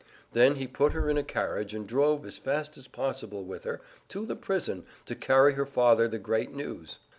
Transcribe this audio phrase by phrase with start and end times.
[0.33, 3.81] Then he put her in a carriage and drove as fast as possible with her
[4.09, 6.97] to the prison to carry her father the great news.